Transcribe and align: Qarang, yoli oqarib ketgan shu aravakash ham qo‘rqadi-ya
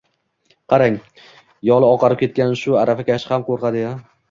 Qarang, 0.71 0.97
yoli 1.69 1.89
oqarib 1.97 2.21
ketgan 2.23 2.59
shu 2.65 2.81
aravakash 2.87 3.29
ham 3.35 3.49
qo‘rqadi-ya 3.53 3.97